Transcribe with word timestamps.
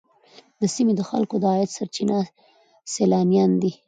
د 0.59 0.61
سیمې 0.75 0.93
د 0.97 1.01
خلکو 1.09 1.35
د 1.39 1.43
عاید 1.51 1.69
سرچینه 1.77 2.19
سیلانیان 2.93 3.51
دي. 3.61 3.71